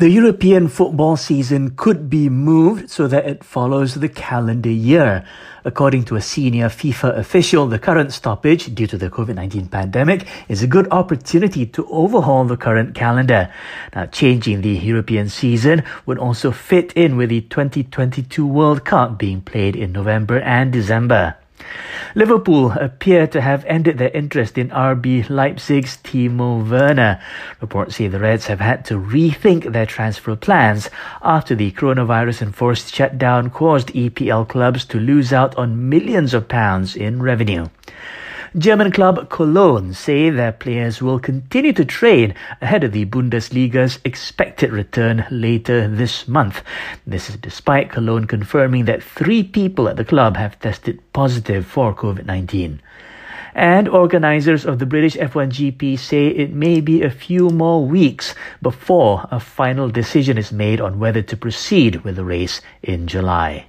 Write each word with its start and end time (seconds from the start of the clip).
The 0.00 0.08
European 0.08 0.68
football 0.68 1.18
season 1.18 1.76
could 1.76 2.08
be 2.08 2.30
moved 2.30 2.88
so 2.88 3.06
that 3.06 3.26
it 3.26 3.44
follows 3.44 3.96
the 3.96 4.08
calendar 4.08 4.70
year. 4.70 5.26
According 5.62 6.04
to 6.04 6.16
a 6.16 6.22
senior 6.22 6.70
FIFA 6.70 7.18
official, 7.18 7.66
the 7.66 7.78
current 7.78 8.10
stoppage 8.14 8.74
due 8.74 8.86
to 8.86 8.96
the 8.96 9.10
COVID-19 9.10 9.70
pandemic 9.70 10.26
is 10.48 10.62
a 10.62 10.66
good 10.66 10.88
opportunity 10.90 11.66
to 11.66 11.86
overhaul 11.90 12.46
the 12.46 12.56
current 12.56 12.94
calendar. 12.94 13.52
Now, 13.94 14.06
changing 14.06 14.62
the 14.62 14.70
European 14.70 15.28
season 15.28 15.84
would 16.06 16.16
also 16.16 16.50
fit 16.50 16.94
in 16.94 17.18
with 17.18 17.28
the 17.28 17.42
2022 17.42 18.46
World 18.46 18.86
Cup 18.86 19.18
being 19.18 19.42
played 19.42 19.76
in 19.76 19.92
November 19.92 20.40
and 20.40 20.72
December. 20.72 21.36
Liverpool 22.14 22.72
appear 22.72 23.26
to 23.28 23.40
have 23.40 23.64
ended 23.66 23.98
their 23.98 24.10
interest 24.10 24.58
in 24.58 24.70
RB 24.70 25.28
Leipzig's 25.30 25.96
Timo 25.98 26.68
Werner. 26.68 27.22
Reports 27.60 27.96
say 27.96 28.08
the 28.08 28.18
Reds 28.18 28.46
have 28.46 28.60
had 28.60 28.84
to 28.86 28.94
rethink 28.94 29.72
their 29.72 29.86
transfer 29.86 30.34
plans 30.34 30.90
after 31.22 31.54
the 31.54 31.70
coronavirus 31.72 32.42
enforced 32.42 32.94
shutdown 32.94 33.50
caused 33.50 33.88
EPL 33.88 34.48
clubs 34.48 34.84
to 34.86 34.98
lose 34.98 35.32
out 35.32 35.56
on 35.56 35.88
millions 35.88 36.34
of 36.34 36.48
pounds 36.48 36.96
in 36.96 37.22
revenue. 37.22 37.66
German 38.58 38.90
club 38.90 39.30
Cologne 39.30 39.94
say 39.94 40.28
their 40.28 40.50
players 40.50 41.00
will 41.00 41.20
continue 41.20 41.72
to 41.72 41.84
train 41.84 42.34
ahead 42.60 42.82
of 42.82 42.90
the 42.90 43.04
Bundesliga's 43.04 44.00
expected 44.04 44.72
return 44.72 45.24
later 45.30 45.86
this 45.86 46.26
month. 46.26 46.64
This 47.06 47.30
is 47.30 47.36
despite 47.36 47.92
Cologne 47.92 48.26
confirming 48.26 48.86
that 48.86 49.04
three 49.04 49.44
people 49.44 49.88
at 49.88 49.96
the 49.96 50.04
club 50.04 50.36
have 50.36 50.58
tested 50.58 51.00
positive 51.12 51.64
for 51.64 51.94
COVID-19. 51.94 52.80
And 53.54 53.88
organisers 53.88 54.66
of 54.66 54.80
the 54.80 54.86
British 54.86 55.14
F1 55.14 55.50
GP 55.50 55.96
say 55.96 56.26
it 56.26 56.52
may 56.52 56.80
be 56.80 57.02
a 57.02 57.10
few 57.10 57.50
more 57.50 57.86
weeks 57.86 58.34
before 58.60 59.28
a 59.30 59.38
final 59.38 59.88
decision 59.88 60.36
is 60.36 60.50
made 60.50 60.80
on 60.80 60.98
whether 60.98 61.22
to 61.22 61.36
proceed 61.36 62.02
with 62.02 62.16
the 62.16 62.24
race 62.24 62.60
in 62.82 63.06
July. 63.06 63.66